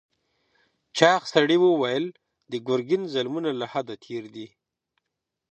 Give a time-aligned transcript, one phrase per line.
[0.97, 2.05] چاغ سړي وویل
[2.51, 4.47] د ګرګین ظلمونه له حده تېر دي.